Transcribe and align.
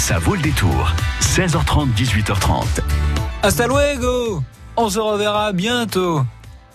Ça 0.00 0.18
vaut 0.18 0.34
le 0.34 0.40
détour. 0.40 0.92
16h30, 1.20 1.92
18h30. 1.94 2.64
Hasta 3.42 3.66
luego 3.66 4.42
On 4.76 4.88
se 4.88 4.98
reverra 4.98 5.52
bientôt. 5.52 6.22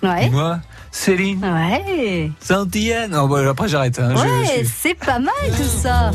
Ouais. 0.04 0.30
Moi, 0.30 0.60
Céline, 0.92 1.44
Ouais. 1.44 2.32
Saint-Étienne. 2.40 3.12
Non, 3.12 3.28
bon, 3.28 3.48
après 3.50 3.68
j'arrête. 3.68 4.00
hein, 4.00 4.14
Ouais, 4.16 4.64
c'est 4.64 4.94
pas 4.94 5.18
mal 5.20 5.34
tout 5.58 5.64
ça. 5.82 6.12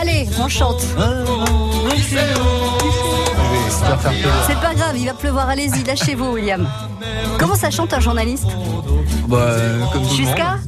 Allez, 0.00 0.28
on 0.38 0.48
chante. 0.48 0.82
Ah. 0.96 1.24
C'est 4.46 4.60
pas 4.60 4.74
grave, 4.74 4.96
il 4.96 5.06
va 5.06 5.14
pleuvoir. 5.14 5.48
Allez-y, 5.48 5.84
lâchez-vous, 5.84 6.32
William. 6.32 6.68
Comment 7.38 7.54
ça 7.54 7.70
chante 7.70 7.92
un 7.92 8.00
journaliste 8.00 8.46
Bah, 9.28 9.36
euh, 9.38 9.84
comme 9.92 10.02
tout 10.02 10.10
le 10.10 10.16
Jusqu'à. 10.16 10.58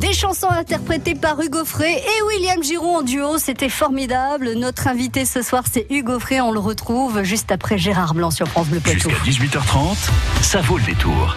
Des 0.00 0.12
chansons 0.12 0.50
interprétées 0.50 1.14
par 1.14 1.40
Hugo 1.40 1.64
Frey 1.64 1.94
et 1.94 2.22
William 2.28 2.62
Giroud 2.62 2.96
en 2.96 3.02
duo, 3.02 3.38
c'était 3.38 3.68
formidable. 3.68 4.52
Notre 4.56 4.86
invité 4.88 5.24
ce 5.24 5.42
soir, 5.42 5.64
c'est 5.70 5.86
Hugo 5.90 6.18
Frey, 6.18 6.40
on 6.40 6.52
le 6.52 6.58
retrouve 6.58 7.22
juste 7.22 7.52
après 7.52 7.78
Gérard 7.78 8.14
Blanc 8.14 8.30
sur 8.30 8.46
France 8.48 8.68
Bleu 8.68 8.80
Poitou. 8.80 9.10
Jusqu'à 9.10 9.46
18h30, 9.46 9.96
ça 10.42 10.60
vaut 10.60 10.78
le 10.78 10.84
détour. 10.84 11.36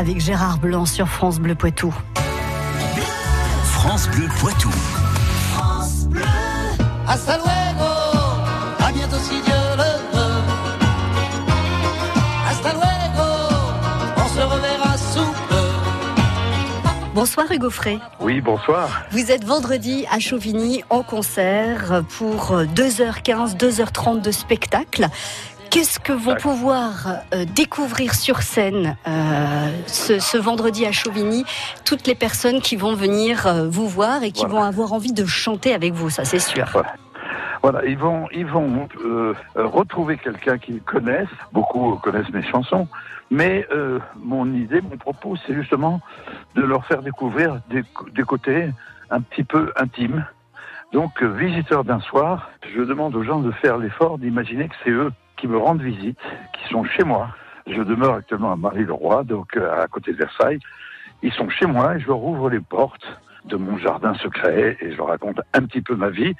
avec 0.00 0.18
Gérard 0.18 0.56
Blanc 0.56 0.86
sur 0.86 1.08
France 1.08 1.38
Bleu 1.38 1.54
Poitou. 1.54 1.94
France 3.64 4.08
Bleu 4.08 4.28
Poitou. 4.38 4.70
Hasta 7.06 7.36
luego, 7.36 7.90
à 8.82 8.92
bientôt 8.92 9.18
si 9.18 9.42
Dieu 9.42 9.52
le 9.76 10.16
veut. 10.16 10.42
Hasta 12.48 12.72
luego, 12.72 13.28
on 14.16 14.28
se 14.28 14.40
reverra 14.40 14.96
sous 14.96 15.32
peu. 15.50 15.56
Bonsoir 17.14 17.52
Hugo 17.52 17.68
Frey. 17.68 17.98
Oui, 18.20 18.40
bonsoir. 18.40 19.02
Vous 19.10 19.30
êtes 19.30 19.44
vendredi 19.44 20.06
à 20.10 20.18
Chauvigny 20.18 20.82
en 20.88 21.02
concert 21.02 22.04
pour 22.16 22.54
2h15, 22.54 23.54
2h30 23.58 24.22
de 24.22 24.30
spectacle. 24.30 25.10
Qu'est-ce 25.70 26.00
que 26.00 26.12
vont 26.12 26.34
pouvoir 26.34 27.18
euh, 27.32 27.44
découvrir 27.44 28.14
sur 28.14 28.42
scène 28.42 28.96
euh, 29.06 29.70
ce, 29.86 30.18
ce 30.18 30.36
vendredi 30.36 30.84
à 30.84 30.90
Chauvigny 30.92 31.44
toutes 31.84 32.08
les 32.08 32.16
personnes 32.16 32.60
qui 32.60 32.74
vont 32.74 32.94
venir 32.94 33.46
euh, 33.46 33.68
vous 33.68 33.88
voir 33.88 34.24
et 34.24 34.32
qui 34.32 34.44
Voilà. 34.46 34.54
vont 34.54 34.62
avoir 34.64 34.92
envie 34.92 35.12
de 35.12 35.24
chanter 35.26 35.72
avec 35.72 35.92
vous, 35.92 36.10
ça 36.10 36.24
c'est 36.24 36.40
sûr. 36.40 36.66
Voilà, 37.62 37.84
ils 37.84 37.96
vont, 37.98 38.26
ils 38.32 38.46
vont 38.46 38.88
euh, 39.04 39.34
retrouver 39.54 40.16
quelqu'un 40.16 40.58
qu'ils 40.58 40.80
connaissent. 40.82 41.28
Beaucoup 41.52 41.94
connaissent 42.02 42.30
mes 42.30 42.42
chansons, 42.42 42.88
mais 43.30 43.64
euh, 43.70 44.00
mon 44.16 44.52
idée, 44.52 44.80
mon 44.80 44.96
propos, 44.96 45.36
c'est 45.46 45.54
justement 45.54 46.00
de 46.56 46.62
leur 46.62 46.84
faire 46.86 47.02
découvrir 47.02 47.60
des, 47.70 47.84
des 48.12 48.22
côtés 48.22 48.70
un 49.10 49.20
petit 49.20 49.44
peu 49.44 49.72
intimes. 49.76 50.24
Donc, 50.92 51.22
visiteurs 51.22 51.84
d'un 51.84 52.00
soir, 52.00 52.50
je 52.74 52.80
demande 52.82 53.14
aux 53.14 53.22
gens 53.22 53.38
de 53.38 53.52
faire 53.52 53.76
l'effort 53.78 54.18
d'imaginer 54.18 54.66
que 54.66 54.74
c'est 54.82 54.90
eux 54.90 55.12
qui 55.40 55.48
me 55.48 55.56
rendent 55.56 55.82
visite, 55.82 56.18
qui 56.52 56.68
sont 56.70 56.84
chez 56.84 57.04
moi. 57.04 57.28
Je 57.66 57.82
demeure 57.82 58.14
actuellement 58.14 58.52
à 58.52 58.56
Marie-le-Roi, 58.56 59.24
donc 59.24 59.56
euh, 59.56 59.82
à 59.82 59.86
côté 59.86 60.12
de 60.12 60.18
Versailles. 60.18 60.58
Ils 61.22 61.32
sont 61.32 61.48
chez 61.48 61.66
moi 61.66 61.96
et 61.96 62.00
je 62.00 62.06
leur 62.06 62.22
ouvre 62.22 62.50
les 62.50 62.60
portes 62.60 63.06
de 63.44 63.56
mon 63.56 63.78
jardin 63.78 64.14
secret 64.14 64.76
et 64.80 64.92
je 64.92 64.96
leur 64.96 65.08
raconte 65.08 65.40
un 65.54 65.62
petit 65.64 65.80
peu 65.80 65.94
ma 65.94 66.10
vie 66.10 66.34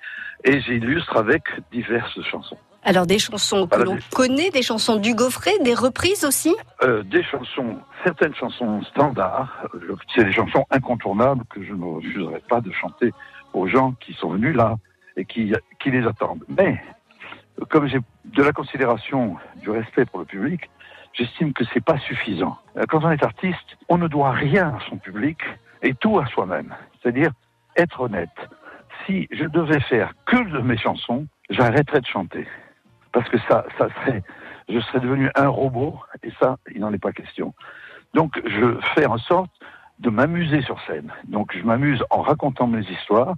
et 0.45 0.61
j'illustre 0.61 1.17
avec 1.17 1.43
diverses 1.73 2.21
chansons. 2.23 2.59
Alors 2.83 3.07
des 3.07 3.19
chansons 3.19 3.67
que 3.67 3.83
l'on 3.83 3.99
connaît, 4.15 4.51
des 4.51 4.63
chansons 4.63 4.97
du 4.97 5.15
Gaufret, 5.15 5.59
des 5.63 5.75
reprises 5.75 6.25
aussi? 6.25 6.55
Euh, 6.83 7.03
des 7.03 7.23
chansons, 7.23 7.77
certaines 8.05 8.35
chansons 8.35 8.83
standards, 8.85 9.67
c'est 10.15 10.25
des 10.25 10.33
chansons 10.33 10.65
incontournables 10.71 11.45
que 11.51 11.63
je 11.63 11.75
ne 11.75 11.85
refuserai 11.85 12.43
pas 12.49 12.63
de 12.63 12.71
chanter 12.73 13.13
aux 13.53 13.67
gens 13.67 13.93
qui 14.01 14.15
sont 14.15 14.31
venus 14.31 14.57
là 14.57 14.77
et 15.17 15.27
qui, 15.27 15.53
qui 15.83 15.91
les 15.91 16.07
attendent. 16.07 16.45
Mais 16.49 16.81
comme 17.69 17.87
j'ai 17.87 17.99
de 18.25 18.43
la 18.43 18.53
considération, 18.53 19.37
du 19.57 19.71
respect 19.71 20.05
pour 20.07 20.21
le 20.21 20.25
public, 20.25 20.71
j'estime 21.13 21.53
que 21.53 21.65
c'est 21.73 21.85
pas 21.85 21.99
suffisant. 21.99 22.57
Euh, 22.77 22.85
Quand 22.89 23.05
on 23.05 23.11
est 23.11 23.23
artiste, 23.23 23.77
on 23.89 23.99
ne 23.99 24.09
doit 24.09 24.33
rien 24.33 24.69
à 24.69 24.79
son 24.89 24.97
public 24.97 25.39
et 25.83 25.95
tout 25.95 26.19
à 26.19 26.27
soi-même. 26.27 26.75
C'est-à-dire 27.01 27.31
être 27.77 28.01
honnête. 28.01 28.29
Si 29.07 29.29
je 29.31 29.45
devais 29.45 29.81
faire 29.81 30.13
que 30.27 30.37
de 30.37 30.59
mes 30.61 30.77
chansons, 30.77 31.27
j'arrêterais 31.49 32.01
de 32.01 32.07
chanter. 32.07 32.47
Parce 33.13 33.29
que 33.29 33.39
ça, 33.49 33.65
ça 33.79 33.89
serait, 33.89 34.23
je 34.69 34.79
serais 34.81 35.01
devenu 35.01 35.31
un 35.35 35.49
robot 35.49 35.99
et 36.23 36.31
ça, 36.39 36.59
il 36.75 36.81
n'en 36.81 36.93
est 36.93 36.99
pas 36.99 37.13
question. 37.13 37.55
Donc, 38.15 38.41
je 38.45 38.79
fais 38.95 39.07
en 39.07 39.19
sorte 39.19 39.51
de 39.99 40.11
m'amuser 40.11 40.63
sur 40.63 40.81
scène. 40.87 41.13
Donc, 41.25 41.57
je 41.57 41.63
m'amuse 41.63 42.03
en 42.11 42.23
racontant 42.23 42.67
mes 42.67 42.85
histoires, 42.89 43.35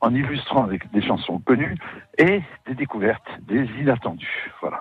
en 0.00 0.14
illustrant 0.14 0.64
avec 0.64 0.90
des 0.92 1.02
chansons 1.02 1.38
connues 1.40 1.76
et 2.18 2.40
des 2.66 2.74
découvertes, 2.74 3.26
des 3.48 3.64
inattendus. 3.80 4.50
Voilà. 4.60 4.80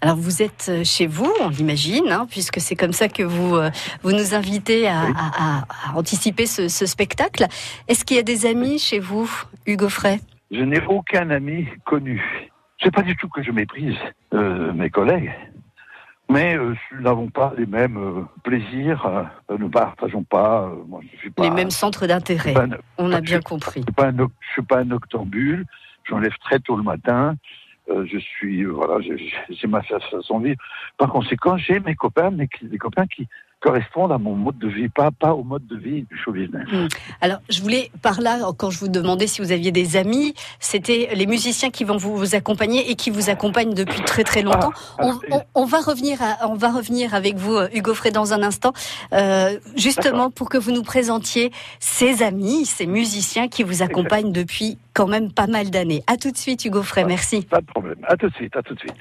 Alors 0.00 0.16
vous 0.16 0.42
êtes 0.42 0.66
euh, 0.68 0.84
chez 0.84 1.06
vous, 1.08 1.28
on 1.40 1.48
l'imagine, 1.48 2.10
hein, 2.12 2.26
puisque 2.30 2.60
c'est 2.60 2.76
comme 2.76 2.92
ça 2.92 3.08
que 3.08 3.22
vous, 3.24 3.56
euh, 3.56 3.70
vous 4.02 4.12
nous 4.12 4.34
invitez 4.34 4.86
à, 4.88 5.04
Oui. 5.06 5.12
à- 5.16 5.58
à- 5.58 5.64
à 5.92 5.96
anticiper 5.96 6.46
ce, 6.46 6.68
ce 6.68 6.86
spectacle. 6.86 7.46
Est-ce 7.88 8.04
qu'il 8.04 8.16
y 8.16 8.20
a 8.20 8.22
des 8.22 8.46
amis 8.46 8.78
chez 8.78 9.00
vous, 9.00 9.28
Hugo 9.66 9.88
Frey? 9.88 10.20
Je 10.52 10.62
n'ai 10.62 10.80
aucun 10.86 11.30
ami 11.30 11.66
connu. 11.84 12.22
C'est 12.80 12.94
pas 12.94 13.02
du 13.02 13.16
tout 13.16 13.28
que 13.28 13.42
je 13.42 13.50
méprise 13.50 13.96
euh, 14.34 14.72
mes 14.72 14.88
collègues, 14.88 15.32
mais 16.30 16.56
euh, 16.56 16.74
nous 16.92 17.00
n'avons 17.02 17.28
pas 17.28 17.52
les 17.56 17.66
mêmes 17.66 17.96
euh, 17.96 18.22
plaisirs, 18.42 19.06
euh, 19.06 19.22
nous 19.58 19.66
ne 19.66 19.72
partageons 19.72 20.24
pas. 20.24 20.64
euh, 20.64 20.76
moi, 20.86 21.00
je 21.12 21.18
suis 21.18 21.30
pas. 21.30 21.42
Les 21.42 21.50
mêmes 21.50 21.70
centres 21.70 22.06
d'intérêt, 22.06 22.54
on 22.98 23.12
a 23.12 23.16
je- 23.16 23.22
bien 23.22 23.40
compris. 23.40 23.80
Je 23.80 23.84
suis 23.86 23.92
pas 23.94 24.06
un, 24.08 24.18
oc- 24.18 24.32
je 24.40 24.52
suis 24.52 24.62
pas 24.62 24.78
un 24.80 24.90
octambule. 24.90 25.64
J'enlève 26.04 26.36
très 26.40 26.58
tôt 26.58 26.76
le 26.76 26.82
matin. 26.82 27.34
Euh, 27.90 28.04
je 28.06 28.18
suis, 28.18 28.62
euh, 28.64 28.68
voilà, 28.70 29.00
j'ai 29.00 29.66
ma 29.66 29.82
fa- 29.82 29.98
façon 30.00 30.40
de 30.40 30.48
vivre. 30.48 30.60
Par 30.98 31.08
conséquent, 31.10 31.56
j'ai 31.56 31.80
mes 31.80 31.94
copains, 31.94 32.30
des 32.30 32.78
copains 32.78 33.06
qui 33.06 33.26
correspondent 33.60 34.12
à 34.12 34.18
mon 34.18 34.34
mode 34.34 34.58
de 34.58 34.68
vie, 34.68 34.88
pas, 34.88 35.10
pas 35.10 35.34
au 35.34 35.42
mode 35.42 35.66
de 35.66 35.76
vie 35.76 36.02
du 36.02 36.16
show 36.16 36.32
business. 36.32 36.66
Alors 37.20 37.38
je 37.48 37.60
voulais, 37.60 37.90
par 38.02 38.20
là, 38.20 38.38
quand 38.56 38.70
je 38.70 38.78
vous 38.78 38.88
demandais 38.88 39.26
si 39.26 39.40
vous 39.40 39.50
aviez 39.52 39.72
des 39.72 39.96
amis, 39.96 40.34
c'était 40.60 41.08
les 41.14 41.26
musiciens 41.26 41.70
qui 41.70 41.84
vont 41.84 41.96
vous, 41.96 42.16
vous 42.16 42.34
accompagner 42.34 42.90
et 42.90 42.94
qui 42.94 43.10
vous 43.10 43.30
accompagnent 43.30 43.74
depuis 43.74 44.00
très 44.02 44.22
très 44.24 44.42
longtemps. 44.42 44.70
Ah, 44.98 45.02
On, 45.06 45.18
on- 45.32 45.42
on 45.54 45.64
va 45.64 45.80
revenir, 45.80 46.22
à- 46.22 46.48
on 46.48 46.54
va 46.54 46.70
revenir 46.70 47.14
avec 47.14 47.36
vous, 47.36 47.54
euh, 47.56 47.68
Hugo 47.74 47.94
Frey, 47.94 48.10
dans 48.12 48.32
un 48.32 48.42
instant, 48.42 48.72
euh, 49.12 49.58
justement 49.76 50.30
pour 50.30 50.48
que 50.48 50.58
vous 50.58 50.70
nous 50.70 50.82
présentiez 50.84 51.50
ces 51.80 52.22
amis, 52.22 52.64
ces 52.64 52.86
musiciens 52.86 53.48
qui 53.48 53.64
vous 53.64 53.82
accompagnent 53.82 54.32
depuis 54.32 54.78
quand 54.94 55.06
même 55.08 55.32
pas 55.32 55.46
mal 55.48 55.70
d'années. 55.70 56.02
À 56.06 56.16
tout 56.16 56.30
de 56.30 56.36
suite, 56.36 56.64
Hugo 56.64 56.82
Frey, 56.82 57.04
merci. 57.04 57.42
Pas 57.42 57.60
de 57.60 57.66
problème. 57.66 57.98
À 58.06 58.16
tout 58.16 58.28
de 58.28 58.34
suite, 58.34 58.54
à 58.56 58.62
tout 58.62 58.74
de 58.74 58.80
suite. 58.80 58.94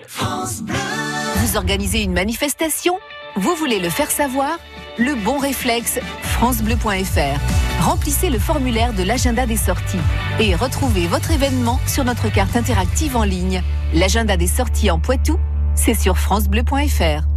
Vous 1.39 1.55
organisez 1.55 2.01
une 2.01 2.13
manifestation 2.13 2.97
Vous 3.35 3.53
voulez 3.55 3.79
le 3.79 3.89
faire 3.89 4.09
savoir 4.09 4.57
Le 4.97 5.13
bon 5.13 5.37
réflexe, 5.37 5.99
francebleu.fr. 6.23 7.83
Remplissez 7.83 8.31
le 8.31 8.39
formulaire 8.39 8.93
de 8.93 9.03
l'agenda 9.03 9.45
des 9.45 9.55
sorties 9.55 9.99
et 10.39 10.55
retrouvez 10.55 11.05
votre 11.05 11.29
événement 11.29 11.79
sur 11.85 12.03
notre 12.05 12.29
carte 12.29 12.55
interactive 12.55 13.15
en 13.15 13.23
ligne. 13.23 13.61
L'agenda 13.93 14.35
des 14.35 14.47
sorties 14.47 14.89
en 14.89 14.99
Poitou, 14.99 15.37
c'est 15.75 15.93
sur 15.93 16.17
francebleu.fr. 16.17 17.36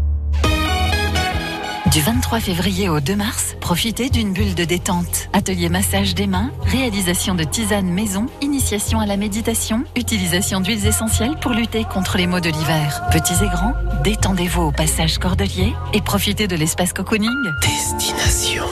Du 1.93 2.01
23 2.01 2.39
février 2.39 2.89
au 2.89 3.01
2 3.01 3.17
mars, 3.17 3.57
profitez 3.61 4.11
d'une 4.11 4.33
bulle 4.33 4.55
de 4.55 4.65
détente. 4.65 5.29
Atelier 5.33 5.69
massage 5.69 6.15
des 6.15 6.29
mains, 6.29 6.53
réalisation 6.63 7.35
de 7.35 7.43
tisanes 7.43 7.91
maison, 7.91 8.27
initiation 8.41 9.01
à 9.01 9.07
la 9.07 9.17
méditation, 9.17 9.83
utilisation 9.97 10.61
d'huiles 10.61 10.87
essentielles 10.87 11.37
pour 11.41 11.51
lutter 11.51 11.85
contre 11.85 12.17
les 12.17 12.29
maux 12.29 12.39
de 12.39 12.49
l'hiver. 12.49 13.03
Petits 13.11 13.43
et 13.43 13.49
grands, 13.49 13.75
détendez-vous 14.05 14.63
au 14.63 14.71
passage 14.71 15.19
Cordelier 15.19 15.75
et 15.93 16.01
profitez 16.01 16.47
de 16.47 16.55
l'espace 16.55 16.93
cocooning. 16.93 17.29
Destination. 17.61 18.67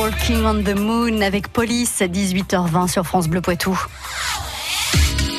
Walking 0.04 0.44
on 0.44 0.62
the 0.64 0.78
Moon 0.78 1.22
avec 1.22 1.48
Police 1.48 2.02
à 2.02 2.08
18h20 2.08 2.90
sur 2.90 3.06
France 3.06 3.30
Bleu 3.30 3.40
Poitou. 3.40 3.80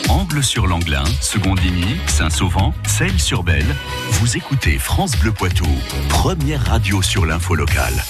Angle 0.09 0.42
sur 0.42 0.66
l'Anglin, 0.66 1.04
Secondigny, 1.21 1.97
Saint-Sauvent, 2.06 2.73
Celles-sur-Belle. 2.87 3.76
Vous 4.12 4.38
écoutez 4.38 4.78
France 4.78 5.18
Bleu 5.18 5.33
Poitou, 5.33 5.66
première 6.09 6.64
radio 6.64 7.02
sur 7.02 7.26
l'info 7.26 7.54
locale. 7.54 8.02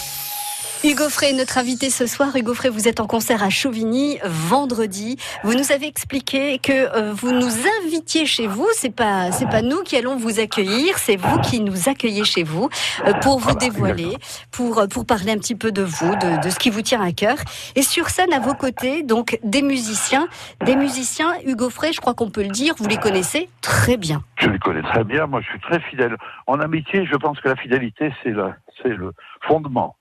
Hugo 0.85 1.09
Frey, 1.09 1.33
notre 1.33 1.57
invité 1.57 1.89
ce 1.89 2.07
soir. 2.07 2.37
Hugo 2.37 2.53
Frey, 2.53 2.69
vous 2.69 2.89
êtes 2.89 3.01
en 3.01 3.07
concert 3.07 3.43
à 3.43 3.49
Chauvigny 3.49 4.19
vendredi. 4.23 5.17
Vous 5.43 5.55
nous 5.55 5.73
avez 5.73 5.87
expliqué 5.87 6.59
que 6.59 6.73
euh, 6.73 7.15
vous 7.15 7.33
nous 7.33 7.53
invitiez 7.83 8.27
chez 8.27 8.47
vous. 8.47 8.67
C'est 8.75 8.95
pas, 8.95 9.33
c'est 9.33 9.49
pas 9.49 9.63
nous 9.63 9.83
qui 9.83 9.97
allons 9.97 10.17
vous 10.17 10.41
accueillir, 10.41 10.99
c'est 10.99 11.17
vous 11.17 11.41
qui 11.41 11.61
nous 11.61 11.89
accueillez 11.89 12.25
chez 12.25 12.43
vous 12.43 12.69
euh, 13.07 13.15
pour 13.23 13.39
vous 13.39 13.55
dévoiler, 13.55 14.19
pour 14.51 14.79
euh, 14.79 14.87
pour 14.87 15.07
parler 15.07 15.33
un 15.33 15.39
petit 15.39 15.55
peu 15.55 15.73
de 15.73 15.81
vous, 15.81 16.17
de, 16.17 16.45
de 16.45 16.51
ce 16.51 16.59
qui 16.59 16.69
vous 16.69 16.83
tient 16.83 17.01
à 17.01 17.13
cœur. 17.13 17.39
Et 17.77 17.83
sur 17.83 18.11
scène 18.11 18.35
à 18.35 18.39
vos 18.41 18.55
côtés, 18.55 19.03
donc 19.03 19.39
des 19.43 19.63
musiciens, 19.63 20.29
des 20.67 20.77
musiciens. 20.77 21.33
Hugo 21.47 21.71
Frey, 21.71 21.95
je 21.95 22.03
crois 22.03 22.13
qu'on 22.13 22.29
peut 22.29 22.43
le 22.43 22.51
dire, 22.51 22.75
vous 22.77 22.89
les 22.89 22.99
connaissez 22.99 23.49
très 23.63 23.97
bien. 23.97 24.23
Je 24.39 24.51
les 24.51 24.59
connais 24.59 24.83
très 24.83 25.05
bien. 25.05 25.27
Moi, 25.27 25.41
je 25.41 25.47
suis 25.49 25.61
très 25.61 25.81
fidèle. 25.81 26.19
En 26.47 26.61
amitié, 26.61 27.07
je 27.11 27.17
pense 27.17 27.41
que 27.41 27.49
la 27.49 27.57
fidélité, 27.57 28.13
c'est 28.23 28.35
c'est 28.83 28.95
le 28.95 29.13
fondement. 29.49 29.97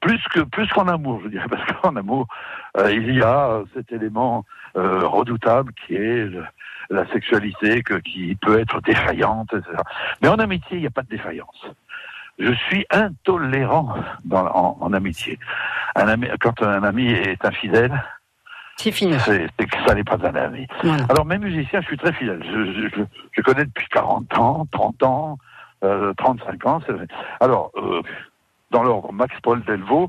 Plus 0.00 0.22
que 0.32 0.40
plus 0.40 0.66
qu'en 0.68 0.88
amour, 0.88 1.20
je 1.24 1.28
dirais, 1.28 1.46
parce 1.50 1.64
qu'en 1.80 1.94
amour, 1.96 2.26
euh, 2.78 2.90
il 2.92 3.14
y 3.14 3.22
a 3.22 3.62
cet 3.74 3.92
élément 3.92 4.44
euh, 4.76 5.06
redoutable 5.06 5.72
qui 5.86 5.94
est 5.94 6.24
le- 6.26 6.44
la 6.90 7.06
sexualité, 7.12 7.82
que, 7.82 7.94
qui 7.94 8.34
peut 8.42 8.58
être 8.58 8.80
défaillante, 8.82 9.52
etc. 9.54 9.70
Mais 10.20 10.28
en 10.28 10.36
amitié, 10.38 10.76
il 10.76 10.80
n'y 10.80 10.86
a 10.86 10.90
pas 10.90 11.02
de 11.02 11.08
défaillance. 11.08 11.66
Je 12.38 12.52
suis 12.52 12.84
intolérant 12.90 13.94
dans, 14.24 14.46
en, 14.46 14.76
en 14.80 14.92
amitié. 14.92 15.38
Un 15.96 16.08
ami, 16.08 16.26
quand 16.40 16.62
un 16.62 16.82
ami 16.82 17.10
est 17.10 17.42
infidèle, 17.44 17.92
C'est 18.76 18.90
fini. 18.92 19.16
c'est 19.20 19.48
que 19.56 19.76
ça 19.86 19.94
n'est 19.94 20.04
pas 20.04 20.18
un 20.26 20.34
ami. 20.34 20.66
Voilà. 20.82 21.04
Alors, 21.08 21.24
mes 21.24 21.38
musiciens, 21.38 21.80
je 21.80 21.86
suis 21.86 21.96
très 21.96 22.12
fidèle. 22.12 22.42
Je, 22.44 22.72
je, 22.72 22.88
je, 22.96 23.02
je 23.32 23.40
connais 23.42 23.64
depuis 23.64 23.86
40 23.88 24.36
ans, 24.38 24.66
30 24.72 25.02
ans, 25.04 25.38
euh, 25.84 26.12
35 26.18 26.66
ans. 26.66 26.80
Alors, 27.40 27.70
euh, 27.76 28.02
dans 28.74 28.82
l'ordre, 28.82 29.12
Max 29.12 29.32
Paul 29.40 29.62
Delvaux, 29.64 30.08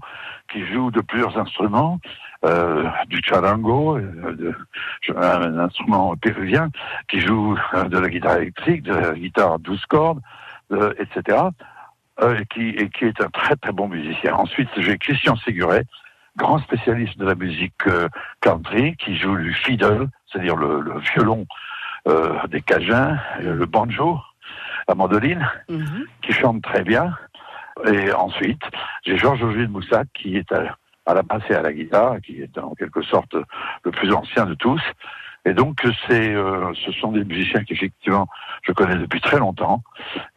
qui 0.52 0.66
joue 0.66 0.90
de 0.90 1.02
plusieurs 1.02 1.38
instruments, 1.38 2.00
euh, 2.44 2.84
du 3.08 3.22
charango, 3.24 3.98
euh, 3.98 4.36
de, 4.36 4.56
un 5.16 5.60
instrument 5.60 6.16
péruvien, 6.18 6.70
qui 7.08 7.22
joue 7.22 7.56
euh, 7.76 7.84
de 7.84 8.00
la 8.00 8.10
guitare 8.10 8.38
électrique, 8.38 8.82
de 8.82 8.94
la 8.94 9.14
guitare 9.14 9.54
à 9.54 9.58
12 9.60 9.86
cordes, 9.86 10.22
etc., 10.98 11.38
et 12.40 12.46
qui, 12.46 12.70
et 12.70 12.90
qui 12.90 13.06
est 13.06 13.22
un 13.22 13.30
très 13.30 13.56
très 13.58 13.74
bon 13.74 13.88
musicien. 13.90 14.34
Ensuite, 14.36 14.70
j'ai 14.78 14.98
Christian 14.98 15.36
Séguret, 15.36 15.84
grand 16.38 16.60
spécialiste 16.60 17.18
de 17.20 17.26
la 17.26 17.36
musique 17.36 17.84
country, 18.40 18.96
qui 18.96 19.18
joue 19.18 19.36
du 19.36 19.54
fiddle, 19.54 20.08
c'est-à-dire 20.26 20.56
le, 20.56 20.80
le 20.80 20.98
violon 21.00 21.46
euh, 22.08 22.36
des 22.48 22.62
Cajuns, 22.62 23.20
le 23.42 23.66
banjo, 23.66 24.18
la 24.88 24.96
mandoline, 24.96 25.46
Mhm. 25.70 26.06
qui 26.22 26.32
chante 26.32 26.62
très 26.64 26.84
bien. 26.84 27.14
Et 27.86 28.12
ensuite, 28.14 28.62
j'ai 29.06 29.18
Georges 29.18 29.44
Auger 29.44 29.68
de 29.68 29.72
Moussac, 29.72 30.08
qui 30.14 30.38
est 30.38 30.52
à, 30.52 30.76
à 31.06 31.14
la 31.14 31.24
basse 31.24 31.44
et 31.50 31.56
à 31.56 31.62
la 31.62 31.74
guitare, 31.74 32.18
qui 32.22 32.42
est 32.42 32.58
en 32.58 32.74
quelque 32.76 33.02
sorte 33.02 33.36
le 33.84 33.92
plus 33.92 34.14
ancien 34.14 34.46
de 34.46 34.54
tous. 34.54 34.82
Et 35.48 35.54
donc, 35.54 35.80
c'est, 36.08 36.34
euh, 36.34 36.74
ce 36.86 36.92
sont 36.94 37.12
des 37.12 37.24
musiciens 37.24 37.64
qu'effectivement, 37.64 38.28
je 38.64 38.72
connais 38.72 38.96
depuis 38.96 39.22
très 39.22 39.38
longtemps. 39.38 39.84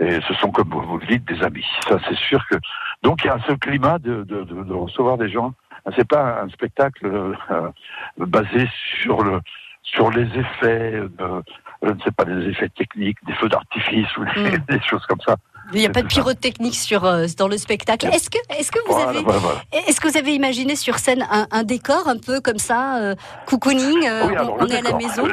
Et 0.01 0.21
ce 0.21 0.35
sont, 0.35 0.51
comme 0.51 0.69
vous 0.69 0.99
le 0.99 1.07
dites, 1.07 1.25
des 1.25 1.43
amis. 1.43 1.65
Ça, 1.89 1.99
c'est 2.07 2.17
sûr 2.17 2.47
que. 2.49 2.57
Donc, 3.03 3.25
il 3.25 3.29
y 3.29 3.31
a 3.31 3.39
ce 3.47 3.53
climat 3.53 3.99
de, 3.99 4.25
de, 4.25 4.45
de, 4.45 4.65
de 4.65 4.75
recevoir 4.75 5.17
des 5.17 5.31
gens. 5.31 5.55
C'est 5.97 6.07
pas 6.07 6.43
un 6.43 6.49
spectacle 6.51 7.07
euh, 7.07 7.71
basé 8.19 8.69
sur 9.01 9.23
le 9.23 9.41
sur 9.83 10.11
les 10.11 10.27
effets, 10.39 11.01
de, 11.19 11.43
je 11.83 11.89
ne 11.89 11.99
sais 12.01 12.11
pas, 12.11 12.25
des 12.25 12.49
effets 12.49 12.69
techniques, 12.69 13.17
des 13.25 13.33
feux 13.35 13.49
d'artifice 13.49 14.15
ou 14.19 14.25
des, 14.25 14.59
Mm. 14.59 14.65
des 14.69 14.81
choses 14.83 15.07
comme 15.07 15.21
ça. 15.21 15.37
Il 15.73 15.81
n'y 15.81 15.87
a 15.87 15.91
pas 15.91 16.03
de 16.03 16.07
pyrotechnique 16.07 16.75
sur, 16.75 17.05
euh, 17.05 17.27
dans 17.37 17.49
le 17.49 17.59
spectacle. 17.59 18.07
Est-ce 18.07 18.31
que, 18.31 18.39
est-ce 18.59 18.73
que 18.73 18.79
vous 18.87 18.93
Voilà, 18.95 19.11
avez, 19.11 19.23
voilà, 19.23 19.39
voilà. 19.39 19.59
est-ce 19.87 20.01
que 20.01 20.09
vous 20.09 20.17
avez 20.17 20.35
imaginé 20.35 20.77
sur 20.77 20.99
scène 20.99 21.27
un, 21.31 21.47
un 21.51 21.63
décor 21.65 22.09
un 22.09 22.19
peu 22.19 22.41
comme 22.41 22.59
ça, 22.59 22.99
euh, 22.99 23.15
cocooning, 23.47 24.07
euh, 24.09 24.27
Oui, 24.29 24.35
on, 24.39 24.67
est 24.67 24.77
à 24.79 24.83
la 24.83 24.97
maison? 24.97 25.25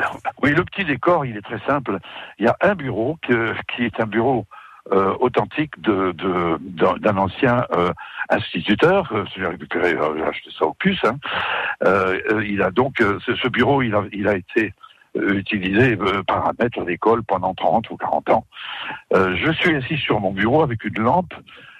Oui, 0.43 0.51
le 0.51 0.63
petit 0.65 0.83
décor, 0.85 1.25
il 1.25 1.37
est 1.37 1.41
très 1.41 1.59
simple. 1.65 1.99
Il 2.39 2.45
y 2.45 2.47
a 2.47 2.57
un 2.61 2.75
bureau 2.75 3.17
que- 3.27 3.53
qui 3.75 3.83
est 3.85 3.99
un 3.99 4.05
bureau 4.07 4.45
euh, 4.91 5.15
authentique 5.19 5.81
de- 5.81 6.11
de- 6.11 6.57
d'un 6.59 6.93
d'un 6.97 7.17
ancien 7.17 7.65
euh, 7.75 7.91
instituteur. 8.29 9.09
euh, 9.13 9.23
J'ai 9.35 9.43
récupéré, 9.47 9.93
euh, 9.93 10.13
j'ai 10.15 10.23
acheté 10.23 10.49
ça 10.59 10.65
au 10.65 10.73
puce. 10.73 11.03
hein. 11.05 11.17
Euh, 11.83 12.19
il 12.47 12.61
a 12.61 12.69
donc 12.69 13.01
euh, 13.01 13.17
ce, 13.25 13.35
ce 13.35 13.47
bureau, 13.47 13.81
il 13.81 13.95
a, 13.95 14.03
il 14.11 14.27
a 14.27 14.35
été 14.35 14.73
utilisé 15.15 15.97
euh, 15.99 16.23
par 16.23 16.47
un 16.47 16.53
maître 16.59 16.83
d'école 16.83 17.23
pendant 17.23 17.53
30 17.53 17.89
ou 17.89 17.97
40 17.97 18.29
ans. 18.29 18.45
Euh, 19.13 19.35
je 19.35 19.51
suis 19.51 19.75
assis 19.75 19.97
sur 19.97 20.19
mon 20.19 20.31
bureau 20.31 20.63
avec 20.63 20.83
une 20.83 20.99
lampe, 20.99 21.33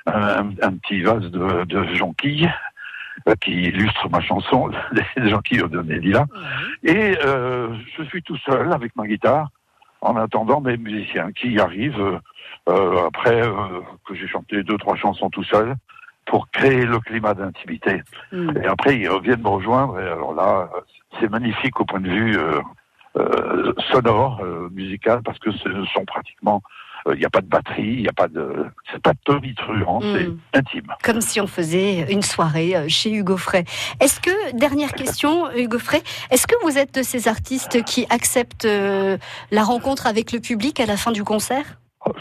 un, 0.08 0.50
un 0.62 0.74
petit 0.78 1.02
vase 1.02 1.32
de, 1.32 1.64
de 1.66 1.94
jonquilles 1.96 2.52
euh, 3.28 3.36
qui 3.42 3.52
illustre 3.52 4.10
ma 4.10 4.22
chanson, 4.22 4.70
les 5.18 5.30
jonquilles 5.30 5.64
de 5.70 5.82
Nélila. 5.82 6.26
Et 6.84 7.18
euh, 7.26 7.76
je 7.98 8.04
suis 8.04 8.22
tout 8.22 8.38
seul 8.38 8.72
avec 8.74 8.96
ma 8.96 9.08
guitare 9.08 9.50
en 10.02 10.16
attendant 10.18 10.62
mes 10.62 10.78
musiciens 10.78 11.32
qui 11.32 11.60
arrivent 11.60 12.00
euh, 12.00 12.20
euh, 12.70 13.08
après 13.08 13.42
euh, 13.42 13.82
que 14.08 14.16
j'ai 14.16 14.28
chanté 14.28 14.64
deux 14.64 14.78
trois 14.78 14.96
chansons 14.96 15.30
tout 15.30 15.44
seul 15.44 15.76
pour 16.26 16.50
créer 16.50 16.86
le 16.86 17.00
climat 17.00 17.34
d'intimité. 17.34 18.04
Mm. 18.32 18.58
Et 18.64 18.68
après 18.68 18.98
ils 18.98 19.10
reviennent 19.10 19.42
me 19.42 19.50
rejoindre 19.50 20.00
et 20.00 20.08
alors 20.08 20.34
là 20.34 20.70
euh, 20.76 20.80
c'est 21.20 21.30
magnifique 21.30 21.80
au 21.80 21.86
point 21.86 22.02
de 22.02 22.10
vue 22.10 22.38
euh, 23.18 23.74
sonore, 23.92 24.42
euh, 24.44 24.70
musical 24.72 25.22
parce 25.24 25.40
que 25.40 25.52
ce 25.52 25.70
sont 25.94 26.06
pratiquement 26.06 26.62
euh, 27.08 27.14
il 27.14 27.20
n'y 27.20 27.26
a 27.26 27.30
pas 27.30 27.42
de 27.42 27.48
batterie, 27.48 27.84
il 27.84 28.02
n'y 28.02 28.08
a 28.08 28.14
pas 28.14 28.28
de 28.28 28.66
c'est 28.92 29.02
pas 29.02 29.14
tonitruant, 29.26 30.00
Mm. 30.02 30.38
c'est 30.52 30.58
intime. 30.60 30.88
Comme 31.04 31.22
si 31.22 31.40
on 31.40 31.46
faisait 31.48 32.12
une 32.12 32.24
soirée 32.24 32.76
euh, 32.76 32.86
chez 32.88 33.12
Hugo 33.12 33.38
Frey. 33.38 33.64
Est-ce 34.00 34.20
que, 34.20 34.58
dernière 34.58 34.92
question, 34.94 35.52
Hugo 35.56 35.78
Frey, 35.78 36.02
est-ce 36.32 36.48
que 36.48 36.56
vous 36.64 36.78
êtes 36.80 36.96
de 36.96 37.04
ces 37.04 37.28
artistes 37.28 37.84
qui 37.84 38.08
acceptent 38.10 38.66
euh, 38.66 39.18
la 39.52 39.64
rencontre 39.64 40.08
avec 40.08 40.32
le 40.32 40.40
public 40.40 40.80
à 40.80 40.88
la 40.88 40.98
fin 40.98 41.12
du 41.12 41.24
concert? 41.24 41.78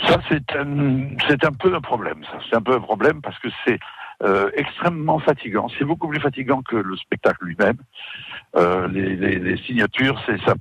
Ça, 0.06 0.18
c'est 0.28 0.54
un, 0.56 1.08
c'est 1.28 1.44
un 1.44 1.52
peu 1.52 1.74
un 1.74 1.80
problème. 1.80 2.22
Ça, 2.30 2.38
c'est 2.48 2.56
un 2.56 2.62
peu 2.62 2.74
un 2.74 2.80
problème 2.80 3.20
parce 3.22 3.38
que 3.38 3.48
c'est 3.66 3.78
euh, 4.22 4.50
extrêmement 4.54 5.18
fatigant. 5.18 5.68
C'est 5.78 5.84
beaucoup 5.84 6.08
plus 6.08 6.20
fatigant 6.20 6.62
que 6.62 6.76
le 6.76 6.96
spectacle 6.96 7.44
lui-même. 7.44 7.76
Euh, 8.56 8.86
les, 8.88 9.16
les, 9.16 9.38
les 9.38 9.56
signatures, 9.58 10.20
c'est 10.26 10.38
ça, 10.42 10.54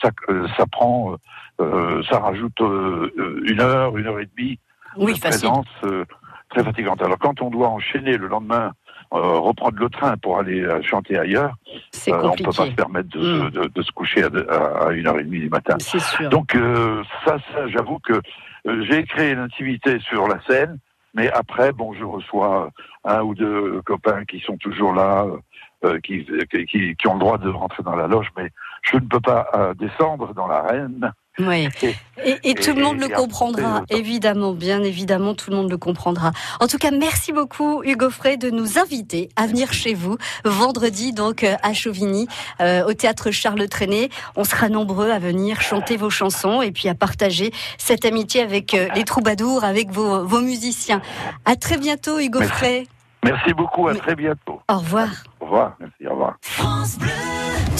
ça, 0.00 0.10
euh, 0.28 0.46
ça 0.56 0.66
prend, 0.66 1.16
euh, 1.60 2.02
ça 2.04 2.20
rajoute 2.20 2.60
euh, 2.60 3.12
euh, 3.18 3.42
une 3.46 3.60
heure, 3.60 3.96
une 3.96 4.06
heure 4.06 4.20
et 4.20 4.28
demie 4.36 4.58
Oui, 4.96 5.14
de 5.14 5.20
présence 5.20 5.66
euh, 5.84 6.04
très 6.50 6.62
fatigante. 6.62 7.02
Alors 7.02 7.18
quand 7.18 7.42
on 7.42 7.50
doit 7.50 7.68
enchaîner 7.68 8.16
le 8.16 8.28
lendemain, 8.28 8.72
euh, 9.12 9.18
reprendre 9.18 9.76
le 9.80 9.88
train 9.90 10.16
pour 10.18 10.38
aller 10.38 10.60
euh, 10.62 10.80
chanter 10.82 11.18
ailleurs, 11.18 11.54
euh, 12.08 12.12
on 12.22 12.36
peut 12.36 12.44
pas 12.44 12.66
se 12.66 12.70
permettre 12.72 13.08
de, 13.08 13.18
Mm. 13.46 13.50
de, 13.50 13.64
de 13.66 13.82
se 13.82 13.90
coucher 13.90 14.22
à, 14.22 14.86
à, 14.86 14.92
une 14.92 15.08
heure 15.08 15.18
et 15.18 15.24
demie 15.24 15.40
du 15.40 15.48
matin. 15.48 15.76
Sûr. 15.80 16.28
Donc 16.30 16.54
euh, 16.54 17.02
ça, 17.24 17.38
ça 17.52 17.66
j'avoue 17.66 17.98
que 17.98 18.12
euh, 18.68 18.84
j'ai 18.88 19.02
créé 19.04 19.34
l'intimité 19.34 19.98
sur 20.00 20.28
la 20.28 20.40
scène, 20.42 20.78
mais 21.14 21.30
après, 21.30 21.72
bon, 21.72 21.92
je 21.94 22.04
reçois 22.04 22.70
un 23.04 23.22
ou 23.22 23.34
deux 23.34 23.82
copains 23.82 24.24
qui 24.24 24.40
sont 24.40 24.56
toujours 24.56 24.92
là, 24.92 25.26
euh, 25.84 25.98
qui, 26.00 26.26
qui, 26.68 26.94
qui 26.94 27.08
ont 27.08 27.14
le 27.14 27.20
droit 27.20 27.38
de 27.38 27.48
rentrer 27.48 27.82
dans 27.82 27.96
la 27.96 28.06
loge, 28.06 28.28
mais 28.36 28.50
je 28.82 28.96
ne 28.96 29.06
peux 29.06 29.20
pas 29.20 29.48
euh, 29.54 29.74
descendre 29.74 30.34
dans 30.34 30.46
l'arène. 30.46 31.12
Oui. 31.38 31.68
Et- 31.82 31.94
Et, 32.42 32.50
et 32.50 32.54
tout 32.54 32.74
le 32.74 32.82
monde 32.82 33.00
le 33.00 33.06
et 33.06 33.12
comprendra, 33.12 33.82
évidemment, 33.88 34.52
bien 34.52 34.82
évidemment, 34.82 35.34
tout 35.34 35.50
le 35.50 35.56
monde 35.56 35.70
le 35.70 35.78
comprendra. 35.78 36.32
En 36.60 36.66
tout 36.66 36.76
cas, 36.76 36.90
merci 36.90 37.32
beaucoup, 37.32 37.82
Hugo 37.82 38.10
Frey, 38.10 38.36
de 38.36 38.50
nous 38.50 38.78
inviter 38.78 39.30
à 39.36 39.46
venir 39.46 39.72
chez 39.72 39.94
vous 39.94 40.18
vendredi, 40.44 41.14
donc 41.14 41.44
euh, 41.44 41.54
à 41.62 41.72
Chauvigny, 41.72 42.28
euh, 42.60 42.84
au 42.84 42.92
théâtre 42.92 43.30
Charles 43.30 43.66
Trenet. 43.68 44.10
On 44.36 44.44
sera 44.44 44.68
nombreux 44.68 45.10
à 45.10 45.18
venir 45.18 45.62
chanter 45.62 45.96
vos 45.96 46.10
chansons 46.10 46.60
et 46.60 46.72
puis 46.72 46.90
à 46.90 46.94
partager 46.94 47.52
cette 47.78 48.04
amitié 48.04 48.42
avec 48.42 48.74
euh, 48.74 48.88
les 48.94 49.04
troubadours, 49.04 49.64
avec 49.64 49.90
vos, 49.90 50.26
vos 50.26 50.40
musiciens. 50.42 51.00
À 51.46 51.56
très 51.56 51.78
bientôt, 51.78 52.18
Hugo 52.18 52.40
Merci. 52.40 52.54
Frey. 52.54 52.86
Merci 53.24 53.54
beaucoup, 53.54 53.88
à 53.88 53.94
Mais- 53.94 53.98
très 53.98 54.14
bientôt. 54.14 54.60
Au 54.68 54.76
revoir. 54.76 55.08
Au 55.40 55.46
revoir, 55.46 55.74
merci, 55.80 56.06
au 56.06 56.10
revoir. 56.10 56.36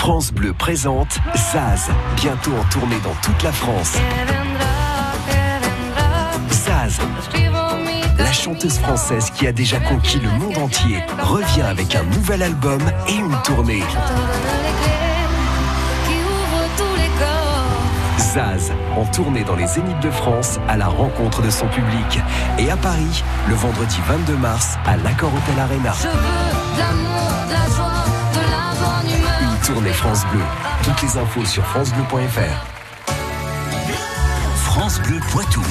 France 0.00 0.32
Bleu 0.32 0.54
présente 0.54 1.18
Zaz, 1.52 1.90
bientôt 2.16 2.52
en 2.58 2.64
tournée 2.70 2.98
dans 3.04 3.12
toute 3.22 3.42
la 3.42 3.52
France. 3.52 3.98
Zaz, 6.50 6.98
la 8.18 8.32
chanteuse 8.32 8.78
française 8.78 9.30
qui 9.36 9.46
a 9.46 9.52
déjà 9.52 9.78
conquis 9.78 10.18
le 10.18 10.30
monde 10.30 10.56
entier, 10.56 11.04
revient 11.20 11.66
avec 11.68 11.94
un 11.94 12.04
nouvel 12.04 12.42
album 12.42 12.80
et 13.08 13.16
une 13.16 13.36
tournée. 13.44 13.82
Zaz, 18.16 18.72
en 18.96 19.04
tournée 19.04 19.44
dans 19.44 19.56
les 19.56 19.66
Zéniths 19.66 20.00
de 20.00 20.10
France 20.10 20.58
à 20.66 20.78
la 20.78 20.88
rencontre 20.88 21.42
de 21.42 21.50
son 21.50 21.68
public. 21.68 22.20
Et 22.58 22.70
à 22.70 22.76
Paris, 22.78 23.22
le 23.50 23.54
vendredi 23.54 23.98
22 24.08 24.36
mars, 24.38 24.78
à 24.86 24.96
l'Accord 24.96 25.32
Hotel 25.34 25.60
Arena. 25.60 25.92
France 29.92 30.26
Bleu. 30.32 30.40
Toutes 30.82 31.02
les 31.02 31.16
infos 31.16 31.44
sur 31.44 31.64
francebleu.fr. 31.64 32.66
France 34.56 35.00
Bleu 35.00 35.20
Poitou. 35.30 35.62